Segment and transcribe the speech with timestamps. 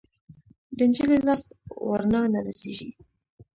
[0.77, 1.43] د نجلۍ لاس
[1.87, 2.89] ورڼا نه رسیږي